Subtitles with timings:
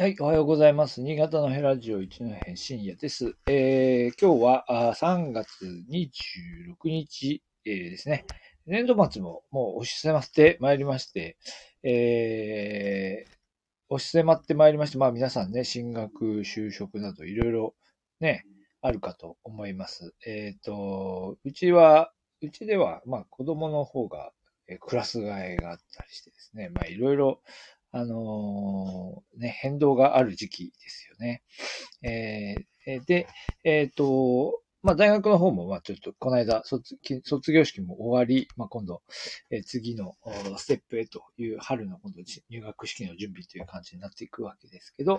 [0.00, 1.02] はい、おはようございます。
[1.02, 3.34] 新潟のヘラジオ一の編深夜です。
[3.48, 8.24] えー、今日はあ3月26日、えー、ですね。
[8.64, 11.36] 年度末ももう押し迫ってまいりまして、
[11.82, 13.30] えー、
[13.88, 17.74] 押し迫ってまいりまして、まあ皆さんね、進学、就職などいろいろ
[18.20, 18.44] ね、
[18.80, 20.14] あるかと思います。
[20.24, 24.30] えっ、ー、と、うちは、うちでは、まあ子供の方が、
[24.80, 27.40] クラス替えがあったりしてですね、まあいろいろ
[27.90, 31.42] あのー、ね、変動がある時期ですよね。
[32.02, 33.26] えー、で、
[33.64, 39.02] えっ、ー、と、まあ、大学の方も、まあ、ちょっと、この間卒、卒業式も終わり、まあ、今度、
[39.50, 40.16] え、次の
[40.56, 45.18] ステップへという春の今度入学式の準備という感じになっていくわけですけど、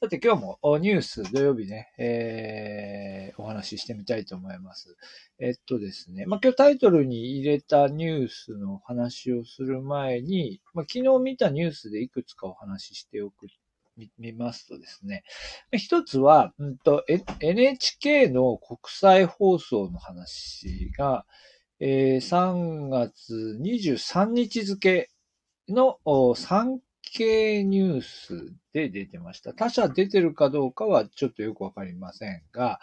[0.00, 4.96] さて今日もニュース土曜日ね、えー、お話ししてみたいと思います。
[5.38, 13.48] えっとですね、まあ、今日タイトルに入れたニュースの話をする前に、まあ、昨日見たニュースでいくつかお話ししておく
[14.18, 15.24] 見ますとですね、
[15.72, 17.04] 一つは、うんと、
[17.40, 21.26] NHK の国際放送の話が、
[21.80, 25.10] えー、3月23日付
[25.68, 25.98] の
[26.34, 29.52] 産経ニュースで出てました。
[29.52, 32.80] 他社出てるかどうかはちょっとよくわかりませんが、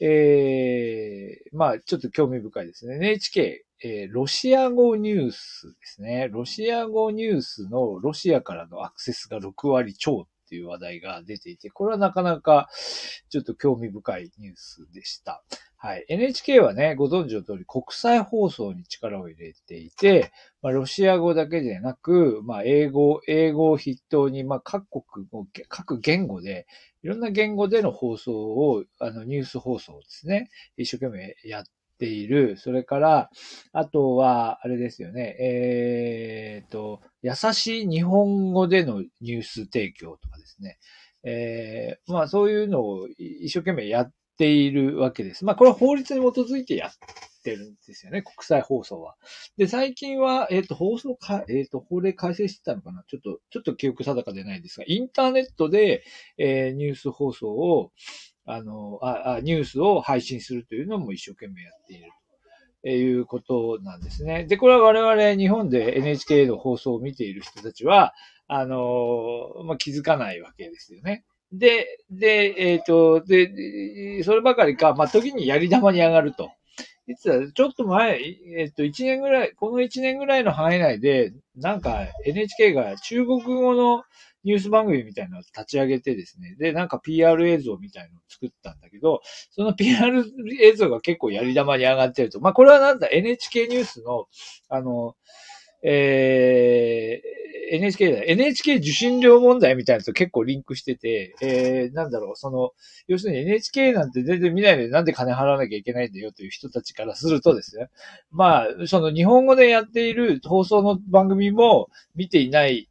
[0.00, 2.96] えー、まあちょっと興味深いですね。
[2.96, 6.28] NHK、えー、ロシア語ニュースですね。
[6.30, 12.68] ロシア語ニュースのロシアからのアクセスが6割超っていう話題が出ていて、これはなかなか
[13.30, 15.42] ちょっと興味深いニュースでした。
[15.76, 16.04] はい。
[16.08, 25.26] NHK はね、ご存知の通り国際放送に力を入れていて、まあ、ロシア語だけでなく、まあ、英語、英語を筆頭に、まあ、各国、
[25.68, 26.66] 各言語で、
[27.02, 31.64] いろんな言語での放送を、あの、ニュース放送をですね、一生懸命やっ
[31.98, 32.56] ている。
[32.56, 33.30] それから、
[33.72, 40.78] あとは、あれですよね、えー、と、優しい日本語でのニュース提供とかですね。
[41.24, 45.44] えー、まあそういうのを一生懸命やっているわけです。
[45.44, 46.90] まあ、これは法律に基づいてやっ
[47.42, 49.16] てるんですよね、国際放送は。
[49.56, 56.02] で、最近は、えっ、ー、と、放送か、えっ、ー、と、法令改正してたのかなちょっと、ちょっと記憶定かでないですが、インターネットで、
[56.36, 57.92] えー、ニュース放送を、
[58.46, 62.10] あのあ、ニュースを配信するというのも一生懸命やっている。
[62.82, 64.44] ということなんですね。
[64.44, 68.12] で、これは我々日本で NHK の放送を見ている人たちは、
[68.46, 71.24] あの、まあ、気づかないわけですよね。
[71.50, 76.50] で、で、えっ、ー、と、で、そればかりか、まあ、時にやり玉に上がると。
[77.06, 78.20] 実は、ちょっと前、
[78.58, 84.04] えっ、と、1年ぐらい、この1年ぐらいの範囲内で、なんか NHK が中国語の
[84.44, 90.24] ニュース番組みたいなのを立ち上げてですね、で、なんか PR 映像みたいのを作ったんだけど、その PR
[90.60, 92.40] 映像が結構やり玉に上がってると。
[92.40, 94.26] まあ、これはなんだ、NHK ニュースの、
[94.68, 95.16] あの、
[95.82, 102.72] えー、NHK だ、NHK 受信料問題みたいなのと結構リンクしてて、えー、なんだろう、その、
[103.06, 107.88] 要するに NHK なんて全然見ないでなんで金払わなきゃいけないんだよという人たちからするとですね、
[108.30, 112.88] まあ、その日本語でやっている放送の番組も見ていない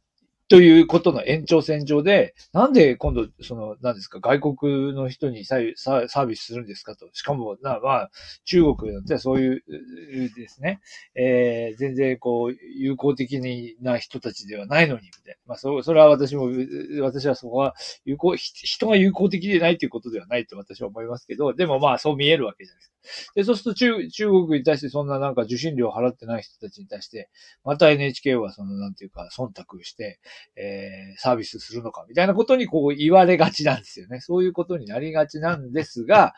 [0.54, 7.08] ということの延長線上で、なんで今度、その、何ですか、外国の人にサービスするんですかと。
[7.12, 8.10] しかも、な、まあ、
[8.44, 9.62] 中国なんてそういう
[10.36, 10.80] ですね、
[11.16, 13.40] えー、全然こう、友好的
[13.80, 15.40] な人たちではないのに、みたいな。
[15.44, 16.48] まあ、そ、それは私も、
[17.02, 22.93] 私はそこは、友好、人が友好的でないということではないと私は思いますけど、でもまあ、そう見えるわけじゃないですか。
[23.34, 27.30] で、そうすると中中国に対してそんななんか受信料払ってない人たちに対して、
[27.64, 30.20] また NHK はそのなんていうか忖度して、
[30.56, 34.20] えー、サービスするのかみたいなことにこう言われがちなんですよね。
[34.20, 36.34] そういうことになりがちなんですが、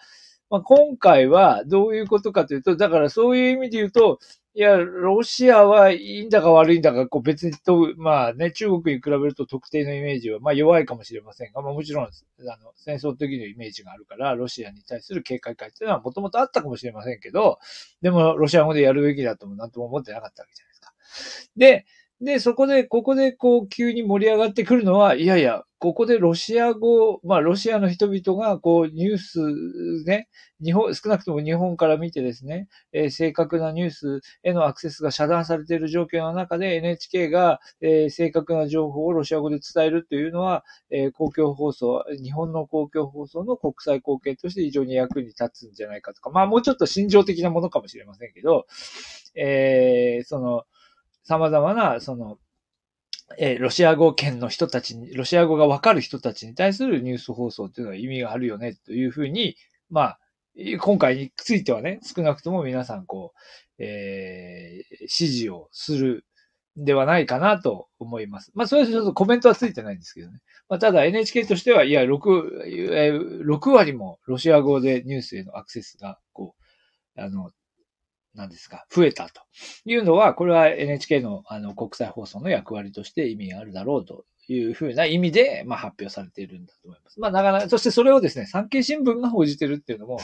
[0.51, 4.21] まあ、今回はどういうことかというと、だからそういう意味で言うと、
[4.55, 17.59] いや、ロシアはいいんだか悪いんだか、こう別にと、まあね、中国に比べると特定のイメージは、まあ弱いかもしれませんが、まあもちろん、あの、戦争的なイメージがあるから、ロシアに対する警戒感っていうのはもともとあったかもしれませんけど、
[18.01, 20.93] でもロシア語でやるべきだともなんとも思ってなかったわけじゃないですか。
[21.57, 21.85] で、
[22.23, 29.41] で、そこで、ここでこう急に盛り上がってくるのは、いやいや、ここでロシア語、まあロシアの人々がこうニュース
[30.07, 30.29] ね、
[30.65, 48.67] 日本、少なくとも日本から見てですね、えー、正確なニュースへのアクセスが遮断されている状況の中で NHK が、えー、正確な情報をロシア語で伝えるというのは、えー、公共放送、日本の公共放送の国際貢献として非常に役に立つんじゃないかとか、まあもうちょっと心情的なものかもしれませんけど、
[49.35, 50.65] えー、その、
[51.23, 52.39] 様々な、その、
[53.39, 59.57] えー、ロシア語圏の人たちに、ロシア語がわかる人たちに対するニュース放送っていうのは意味があるよね、というふうに、
[59.91, 60.21] まあ、
[60.81, 66.25] 今回についてはね、少なくとも皆さん、こう、えー、指示をする
[66.77, 68.53] ではないかなと思います。
[68.55, 70.41] まあ、それはちょっとコメントはついてないんですけどね。
[70.69, 76.55] まあ、ただ NHK としては、いや、6、6割もロシア語でニュースへのアクセスが、こ
[77.17, 77.51] う、あの、
[78.37, 79.41] 何ですか、増えたと
[79.85, 87.19] いうのは、これは NHK のあの国際放送の役割として意味があるだろうというふうな意味で、まあ、発表されているんだと思います。
[87.19, 90.19] まあ、なかなか、そしてそれをですね、産経新聞が報じてるっていうのも、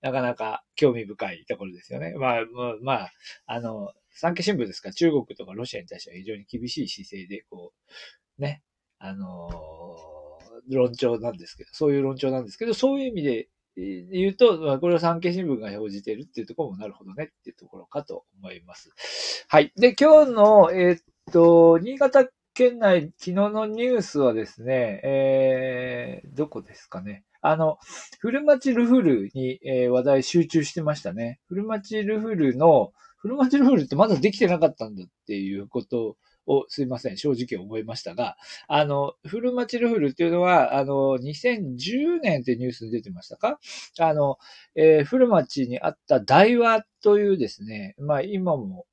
[0.00, 2.14] なかなか興味深いところですよね。
[2.16, 2.44] まあ、
[2.82, 3.12] まあ、
[3.46, 7.72] あの、産経新聞ですか、中国とかロシアに対しては非常に厳しい姿勢で、こ
[8.38, 8.62] う、ね、
[8.98, 9.48] あの
[10.68, 18.90] 論調なんですけど、そういう論調なんですけど、そういう意味で言うと、ま、これは産経新聞が報じているっていうところもなるほどねっていうところかと思います。
[19.48, 19.72] はい。
[19.76, 21.00] で、今日の、えー、っ
[21.32, 27.24] と、新潟県内、昨日のニュースはですね、えー、どこですかね。
[27.40, 27.78] あの、
[28.18, 31.38] 古町ルフルに、えー、話題集中してましたね。
[31.46, 36.16] 古町ルフルの、古町ルフルってまだできてなかったんだっていうこと
[36.48, 38.36] を、すいません、正直思いましたが、
[38.66, 43.60] あの、フルマチルフルっていうのは、あの、2010年ってニュースに出てましたか？
[44.00, 44.38] あの、
[44.74, 48.86] えー、フルマチにあった大和というですね、まあ今も、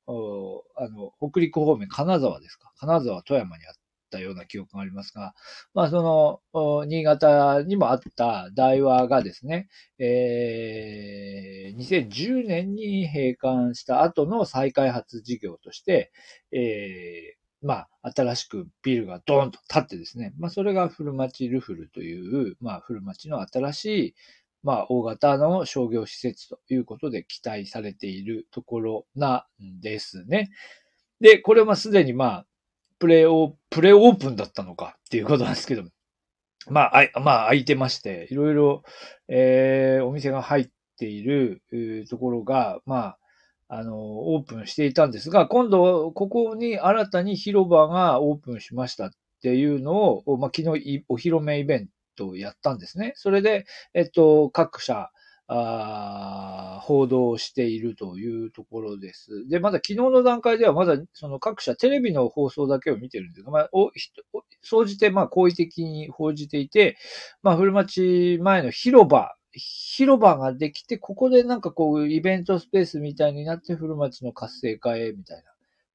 [0.76, 2.72] あの、北陸方面、金沢ですか？
[2.78, 3.74] 金沢、富山にあっ
[4.10, 5.34] たような記憶がありますが、
[5.74, 9.68] まあその、新潟にもあった大和がですね、
[9.98, 16.12] えー、2010年に閉館した後の再開発事業として、
[16.52, 24.14] えー、まあ、新しくビルがドーンと建ってですね、まあ、それが古町ルフルという、まあ、古町の新しい、
[24.62, 30.50] まあ、大型の商業施設ということで期待されているところなんですね。
[31.20, 32.46] で、これはすでにまあ、
[32.98, 35.84] プレイオ、プレイオープンだったのかっていうことなんですけど
[36.68, 38.82] まあ、あまあ、空いてまして、いろいろ、
[39.28, 40.68] えー、お店が入っ
[40.98, 41.62] ている
[42.08, 43.18] ところが、まあ、
[43.68, 43.96] あの、
[44.34, 49.10] オープンしていたんですが、今度、ここに新たに広場がオープンしましたっ
[49.42, 53.12] ていうのを、まあ、昨日お披露目イベントをやったんですね。
[53.16, 55.10] それで、えっと、各社、
[55.48, 59.46] あ報道しているというところです。
[59.48, 63.92] で、まだ昨日の段階ではまだその各社テレビの放送だけを見てるんですが、まあ、お、
[64.62, 66.96] 総じてまあ好意的に報じていて、
[67.42, 75.44] まあ、古町前の広場広場ができて、ここでなんかこう、イベントスペースみたいになって、古町の活性化へ、みたいな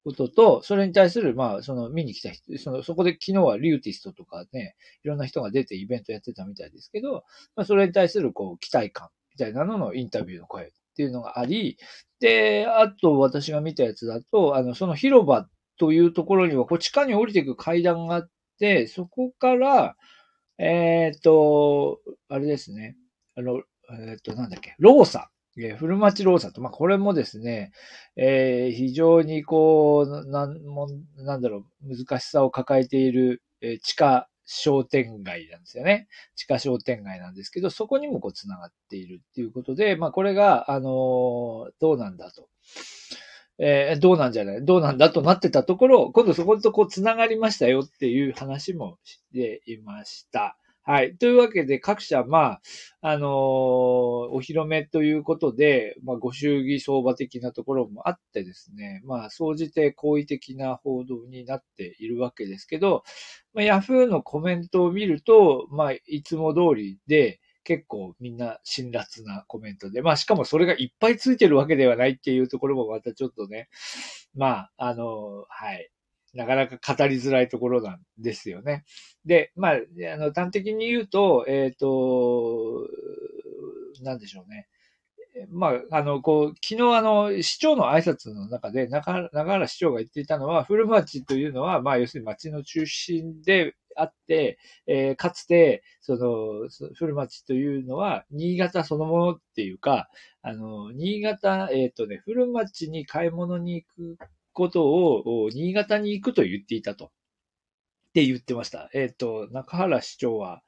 [0.04, 4.74] ことと、それに対する、まあ、その見に来た人、その、そこで昨日はリューティストとかね、
[5.04, 7.24] いろんな人が出てイベントやってたみたいですけど、
[7.54, 11.78] まあ、それに対するこう、期待感みたいなののインタビューの声っていうのがあり、
[12.20, 15.48] で、あと私が見たやつだと、あの、その広場
[15.78, 19.96] というところには、こう、地下に降りていく階段があって、そこから、
[20.58, 22.96] えっ、ー、と、あれですね。
[23.36, 23.62] あの、
[24.08, 25.30] えっ、と、なんだっけ、ローサ。
[25.58, 27.72] えー、古町ローサと、まあ、これもですね、
[28.16, 36.08] えー、非常にこう、なん、もなんだろう、難しさを抱えている、えー、地下商店街なんですよね。
[36.36, 42.48] 地下商店街なんですけど、そこにもこう繋がっているっていうことで、まあこれが、あの、どうなんだと。
[43.58, 44.64] えー、どうなんじゃない？
[44.64, 50.56] どうなんだとなってたところ、今度そことこう繋がりましたよっていう話もしていました。
[50.84, 51.16] はい。
[51.16, 52.60] というわけで、各社、まあ、
[53.02, 63.04] あのー、お披露目ということで、まあ、ご祝儀相場的なところもあってですね、まあ、総じて好意的な報道になっているわけですけど、
[63.54, 73.68] まあ、ヤフーのコメントを見ると、まあ、いつも通りで、結構みんな辛辣なコメントで、まあしかもそれがいっぱいついてるわけではないっていうところもまたちょっとね、
[74.34, 75.91] まあ、あの、はい。
[76.34, 78.84] なかなか語りづらいところなんですよね。
[79.24, 82.88] で、まあ、あの、端的に言うと、えっ、ー、と、
[84.02, 84.68] なんでしょうね。
[85.50, 100.08] まあ、あの、こう、昨日あの、市長の挨拶の中で、中原市長が言っていたのは、古町というのは、まあ、要するに町の中心であって、えー、かつて、その、古町というのは、新潟そのものっていうか、
[100.42, 104.18] あの、新潟、えっ、ー、とね、古町に買い物に行く
[104.52, 107.06] ことを新潟に行くと言っていたと。
[107.06, 107.08] っ
[108.12, 108.90] て言ってました。
[108.92, 110.62] えっ、ー、と、中原市長は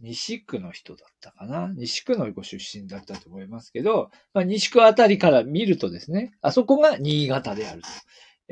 [0.00, 1.72] 西区の人だったかな？
[1.76, 7.88] 西区のご出身だったと思いますけど、まあ、西区あたりから見るとですね、あそこが新潟であると。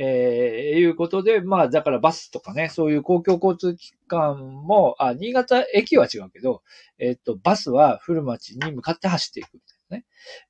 [0.00, 6.62] えー、いうことで、まあ、だからバスとかね、そういう公共交通機関も、あ、新潟駅は違うけど、
[7.00, 9.58] えっ、ー、と、バスは古町に向かって走っていく。
[9.90, 10.04] ね。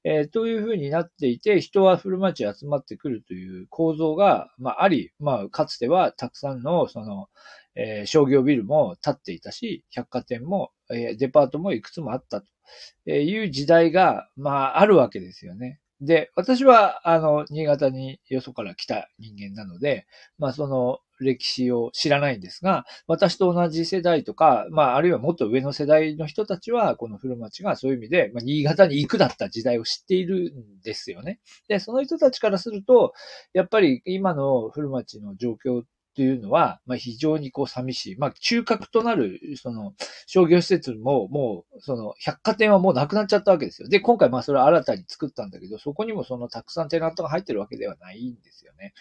[0.04, 7.28] えー、というふうになっていて、人は古町集まってくるという構造が、まあ、あり、まあ、かつてはたくさんの、その、
[7.74, 12.46] えー、商業ビルも建っていたし、百貨店も、えー、デパートもいくつもあったと
[13.10, 15.80] いう時代が、まあ、あるわけですよね。
[16.00, 20.06] で、私は、あの、新潟によそから来た人間なので、
[20.38, 31.40] まあ、その歴史を知らないんですが、私と同じ世代とか、まあ、あるいはもっと上の世代の人たちは、この古町がそういう意味で、まあ、新潟に行くだった時代を知っているんですよね。
[31.68, 33.12] で、その人たちからすると、
[33.52, 35.82] やっぱり今の古町の状況
[36.18, 38.16] ていうのは、まあ、非常にこう寂しい。
[38.16, 39.94] まあ、中核となる、その、
[40.26, 43.88] 商業施設も、もう、その、百貨店はもうなくなっちゃったわけですよ。
[43.88, 48.94] で、今回、まあ、それは新たに作ったんだけど、そこにもその、たくさんテナントが入ってるわけではないんですよね。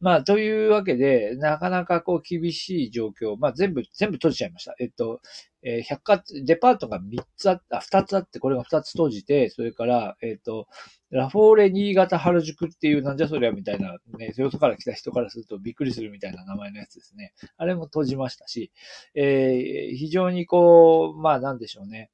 [0.00, 3.38] まあ、というわけで、なかなかこう、厳しい状況。
[3.38, 4.74] まあ、全部、全部閉じちゃいました。
[4.78, 5.22] えっと、
[5.62, 10.66] えー、百貨、デパートが3つあった、2つあって、これが2つ閉じて、それから、えっ、と、
[11.10, 17.34] ラフォーレ新潟原宿っていうなんじゃそりゃみたいな、ね、よそから来た人からするとびっくりするみたいな名前のやつですね。
[17.56, 18.70] あれも閉じましたし、
[19.14, 22.10] えー、非常にこう、まあなんでしょうね。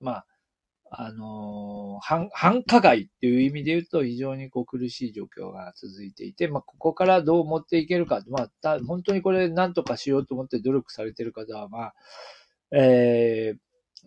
[0.00, 0.26] まあ、
[0.94, 2.28] あの、繁
[2.64, 11.94] 華街っていう意味で言うと非常にこう苦しい状況が続いていて、まあここからどう持っていけるか、まあ本当にこれ何とかしようと思って努力されてる方は、まあ、
[12.72, 13.54] え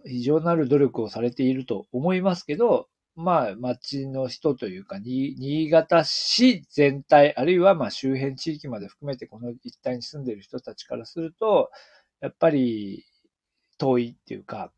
[0.05, 11.71] ー、非常なる努力をされていると思いますけど、まあ、町の人というか、新潟市全体、あるいはまあ周辺地域まで含めてこの一帯に住んでいる人たちからすると、
[12.19, 13.05] やっぱり
[13.77, 14.71] 遠いっていうか、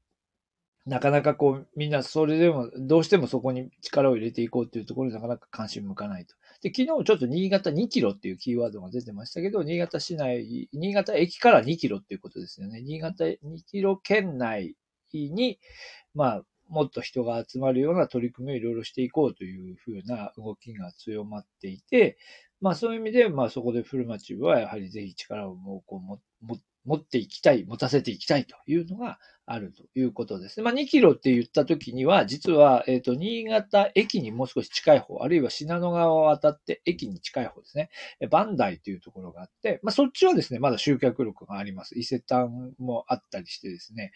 [0.85, 6.35] なかなかこう、みんなそれでも、どうしてもそこに力を入れていこうっていうところになかなか関心向かないと。
[6.61, 12.81] で、昨日ちょっと新潟2キロっていうキーワードが出てましたけど、新潟市内、新潟駅から2キロっていうことですよね。
[12.81, 14.75] 新潟2キロ圏内
[15.13, 15.59] に、
[16.13, 22.17] まあ、もっと人が集まるような取り組みをいろいろしていこうというふうな動きが強まっていて、
[22.61, 30.63] まあそういう意味で、まあそこで古町はやはりぜひ力をもうこうもも持っていきたい、持たせていきたいというのがあるということですね。
[30.63, 37.89] まあ、2キロって言った時には、実は、えっ、ー、と、新潟駅にもう少し近い方、あるいは信濃川を渡って駅に近い方ですね。
[38.29, 41.99] バンダイというところがあって、まあ、そっちはですね、まだ集客力があります。
[41.99, 44.13] 伊勢丹もあったりしてですね、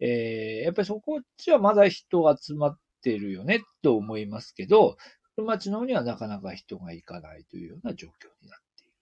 [0.00, 4.96] えー、やっぱりそこっちはまだ人集まってるよね、と思いますけど、
[5.42, 8.92] 町の方にはなかなか人が行かないというような状況になっている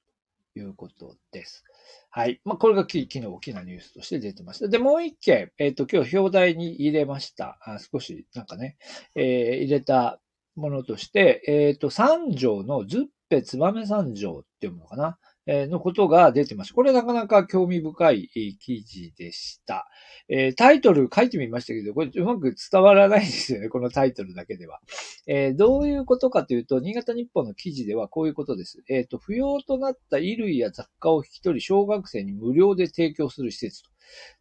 [0.54, 1.64] ということです。
[2.10, 2.40] はい。
[2.44, 4.68] まあ、これが昨日大きなニュースとして出てました。
[4.68, 7.58] で、もう一件、えっ、ー、と、今日表題に入れました。
[7.62, 8.76] あ少し、なんかね、
[9.14, 10.20] えー、入れた
[10.54, 15.18] ものとして、えっ、ー、と、三条のズッペ燕三条っていうものかな。
[15.46, 16.72] のことが出てます。
[16.72, 19.88] これなかなか興味深い記事でした。
[20.28, 24.80] え、タイトル書いてみましたけど、これうまく伝わらないですよね、このタイトルだけでは。
[25.28, 28.82] え、どういうことかというと、新潟日報の記事ではこういうことです。
[28.88, 33.90] えっ、と、不要となった衣類や雑貨を引き取り、小学生に無料で提供する施設と。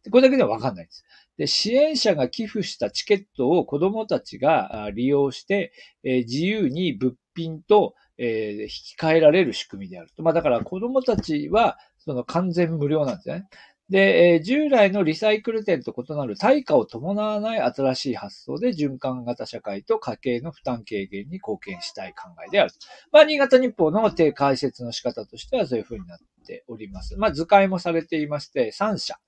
[0.04, 1.04] でこれだけではわかんないです。
[1.36, 5.72] で、支援者が寄付したチケットを子供たちが利用して、
[6.02, 10.22] え自由に物品と、えー、引き換えられる仕組みであると。
[10.22, 13.46] まあだから子供たちは、その完全無料なんですね。
[13.88, 22.72] で、えー、従来のリサイクル店と異なる対価を伴わない新しい発想で循環型社会と家計の負担軽減に貢献したい考えである。
[23.12, 27.16] まあ、新潟日報の低解説の仕方としてはそういう風になっております。
[27.16, 29.18] まあ、図解もされていまして、3社。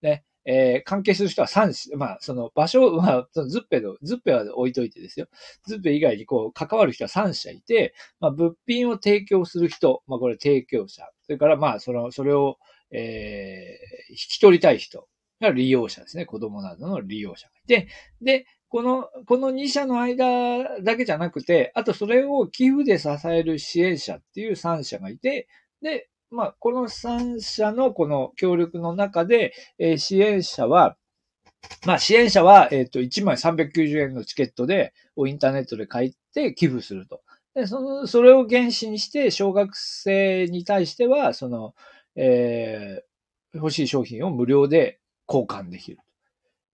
[0.00, 5.26] ね、えー、関係する人は3、まあ、その場所、まあ、ズッペの、ズッペは置いといてですよ。
[5.66, 11.02] ズッペ以外にこう、関わる人は3社いて、まあ、物品を提供する人、まあ、これ提供者。
[11.22, 12.58] それから、まあ、その、それを、
[12.92, 15.08] えー、引き取りたい人
[15.40, 16.26] が利用者ですね。
[16.26, 17.88] 子供などの利用者がいて、
[18.22, 25.48] で、この、この2社の間だけじゃなくて、あとそれを寄付で支える支援者っていう3社がいて、
[25.82, 30.96] で、まあ、この3社のこの協力の中で、えー、支援者は、
[31.86, 37.22] まあ、支援者は、えっ、ー、と、1枚390円のチケットで、をインターネットで買って寄付すると。
[37.54, 41.74] で、その、それを原資にして、小学生に対しては、その、
[42.16, 45.98] えー、欲しい商品を無料で交換できる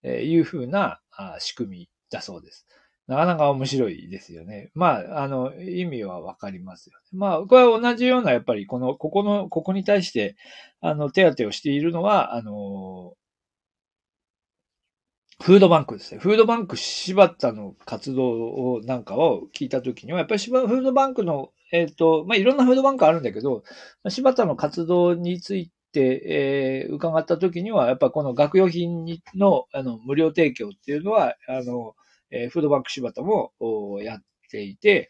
[0.01, 2.65] というふうなあ仕組みだそうです。
[3.07, 4.71] なかなか面白いですよね。
[4.75, 7.05] まあ、あの、意味はわかりますよ、ね。
[7.11, 10.37] まあ、これは同じような、やっぱり、この、ここの、ここに対して、
[10.79, 13.13] あの、手当てをしているのは、あの、
[15.41, 16.21] フードバンクですね。
[16.21, 23.63] フードバンク柴田の活動をなんかを聞いたときには、やっぱりフードバンクの、えっ、ー、と、まあ、いろんなフードバンクあるんだけど、
[24.07, 29.05] 柴田の活動について、えー、伺ったときには、やっぱこの学用品
[29.35, 31.95] の、あの、無料提供っていうのは、あの、
[32.33, 33.51] えー、フードバンク柴田も
[34.01, 35.09] やっていて、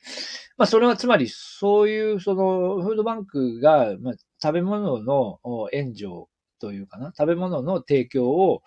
[0.58, 5.40] まあ、それはつまり、そういう、その、フードバンクが、まあ、食べ物の
[5.72, 6.28] 援助
[6.60, 8.62] というかな、食べ物の提供を、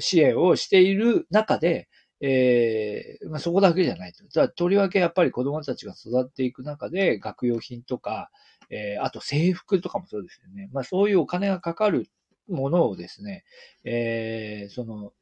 [0.00, 1.88] 支援をしている中で、
[2.20, 4.24] えー、まあ、そこだけじゃないと。
[4.28, 8.30] だとりわけやっぱり子供たちが育っていく中で学用品とか、
[8.70, 10.70] えー、あと制服とかもそうですよね。
[10.72, 12.08] まあそういうお金がかかる
[12.48, 13.44] ものをですね、
[13.84, 15.12] えー、その、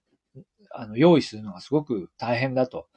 [0.74, 2.88] あの、用意するのがすごく大変だと、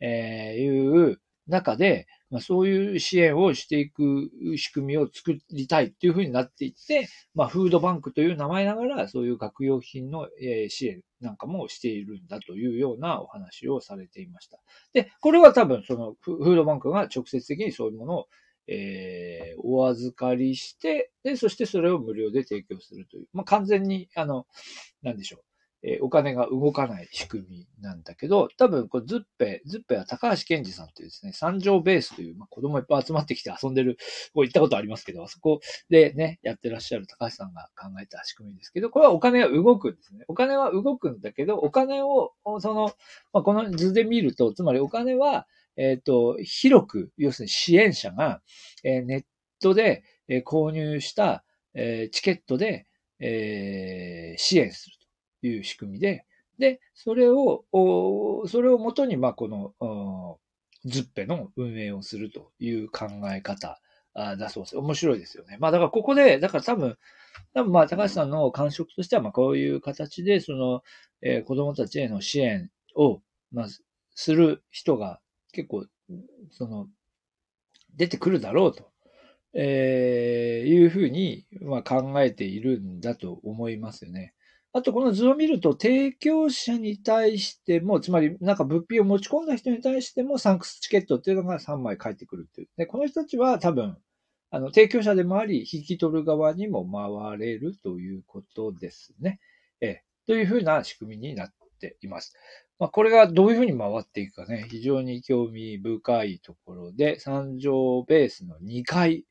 [0.00, 10.28] えいう中で、まあ、そういう支援をしていく仕組みを作りたいっていうふうになっていって、まあ、フードバンクという名前ながら、そういう学用品の
[10.68, 14.60] 支援なんかもしているんだというようなお話をされていました。
[14.92, 18.26] で、これは多分そのフードバンクが直接的にそういうものを
[18.72, 24.46] えー、お預かりして、で、そしてそれを無料で提供するという、まあ、完全に、あの、
[25.02, 25.49] なんでしょう。
[25.82, 33.96] えー、お金が動かない仕組みなんだけど、多分、こう、ズッペ、ズッペは高橋健二さんというですね、三条ベースという、まあ、子供いっぱい集まってきて遊んでる、
[34.34, 40.24] こう行ったことありますけど、あそこでね、やってらっしゃる高橋さんが考えた仕組みですけど、これはお金が動くんですね。
[40.28, 42.92] お金は動くんだけど、お金を、その、
[43.32, 45.46] まあ、この図で見ると、つまりお金は、
[45.76, 48.42] えっ、ー、と、広く、要するに支援者が、
[48.84, 49.24] えー、ネッ
[49.62, 52.88] トで、えー、購入した、えチケットで、
[53.20, 54.99] え支援する
[55.42, 56.24] いう仕組みで、
[56.58, 60.38] で、それを、おそれをもとに、まあ、この、
[60.84, 63.80] ズッペの運営をするという考え方
[64.14, 64.76] だそうです。
[64.76, 65.56] 面白いですよね。
[65.58, 66.98] まあ、だからここで、だから多分、
[67.54, 70.82] 多分まあ、高橋さんの感触としては、まあ、こういう形で、その、
[71.22, 73.20] えー、子供たちへの支援を、
[73.52, 73.66] まあ、
[74.14, 75.20] する人が
[75.52, 75.86] 結構、
[76.50, 76.88] その、
[77.96, 78.90] 出てくるだろうと、
[79.54, 84.34] えー、いうふうに、まあ、考えているんだと思いますよね。
[84.72, 92.68] あと、この図を見ると、提供者に対しても、つまり、なんか物品を持ち込んだ人に対しても、サンクスチケットっていうのが3枚返ってくるっていう。
[92.76, 93.98] で、この人たちは多分、
[94.50, 99.40] あの、提供者でもあり、引き取る側にも回れるということですね。
[99.80, 102.34] えというふうな仕組みになってています。
[102.78, 109.26] まあ、これがどういうふうに回っていくかね、非常に興味深いところで、三条ベースの2階、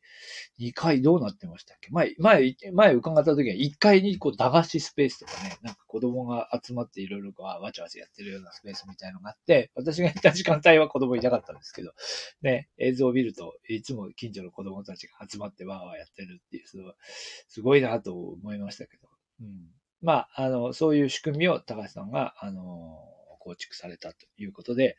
[0.59, 1.89] 2階どうなってましたっけ？
[1.89, 11.91] 前、前、前伺った時は1階にこう駄菓子スペースとかね、なんか子供が集まっていろいろわちゃわちゃやってるようなスペースみたいのがあって、私が行った時間帯は子供いなかったんですけど、
[12.43, 16.65] ね、映像を見るといつも近所の子供たちが集まってわーわーやってるっていう、
[17.47, 19.07] すごいなと思いましたけど、
[19.41, 19.78] うん。
[20.01, 22.99] まあ、あの、そういう仕組みを高橋さんが、あの、
[23.39, 24.97] 構築されたということで、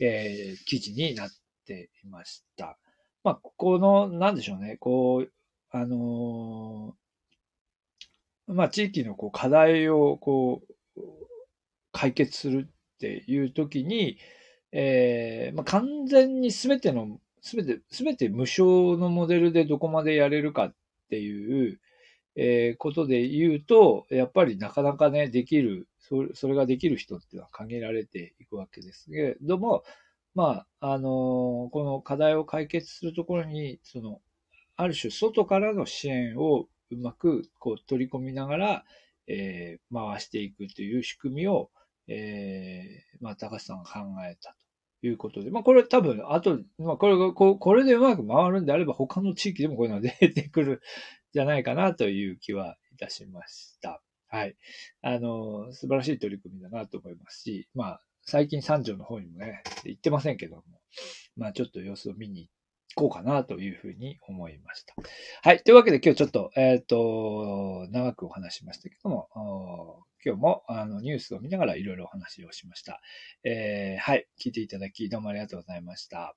[0.00, 1.30] えー、記事になっ
[1.66, 2.78] ていました。
[3.24, 5.32] まあ、この、なんでしょうね、こう、
[5.70, 10.62] あのー、まあ、地域のこう課題をこ
[10.96, 11.02] う、
[11.92, 14.18] 解決するっていう時に、
[14.72, 20.74] えー、まあ、完全にすべての、すべて、すべて無償のモデルでどこまでやれるかっ
[21.10, 21.80] ていう、
[22.36, 29.84] えー、ことで言うと、やっぱりなかなかね、できるそれそれができる人っていうのは限られていくわけですけれども、
[30.34, 34.20] まあ、あの、この課題を解決するところに、その、
[34.76, 38.84] ある種外からの支援をうまくこう取り込みながら、
[39.26, 41.70] えー、回していくという仕組みを、
[42.08, 44.56] えー、まあ、高橋さんが考えた
[45.02, 50.80] いうことで、まあ、これ多分、あと、まあ、これが、こうこれでうまく回るんであれば、他の地域でもこういうのが出てくるん
[51.32, 54.02] じゃないかなという気はいたしました。
[54.28, 54.56] はい。
[55.02, 60.62] あの、素晴らしい取り組みだなと思いますし、まあ、最近三条の方にもね、行ってませんけども、
[61.36, 62.48] まあちょっと様子を見に
[62.94, 64.94] 行こうかなというふうに思いました。
[65.42, 65.62] はい。
[65.62, 73.00] というわけで今日ちょっと、えっ、ー、と、長くお話しましたけども、今日もあのニュースを見ながらいろいろお話をしました。
[73.44, 74.26] えー、はい。
[74.40, 76.36] 聞いていただきどうもありがとうございました。